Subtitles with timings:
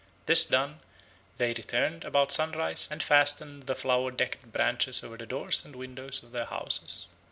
[0.25, 0.79] This done,
[1.37, 6.23] they returned about sunrise and fastened the flower decked branches over the doors and windows
[6.23, 7.05] of their houses.